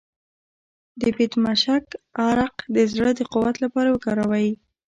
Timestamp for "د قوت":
3.15-3.55